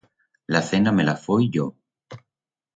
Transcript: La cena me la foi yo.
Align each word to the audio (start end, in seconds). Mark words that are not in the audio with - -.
La 0.55 0.63
cena 0.69 0.95
me 1.01 1.05
la 1.11 1.15
foi 1.27 1.47
yo. 1.59 1.69